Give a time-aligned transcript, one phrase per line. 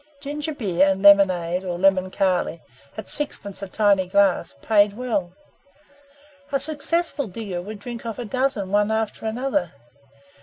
[0.19, 2.59] Ginger beer and lemonade, or lemon kali,
[2.97, 5.31] at sixpence a tiny glass, paid well.
[6.51, 9.73] A successful digger would drink off a dozen one after another.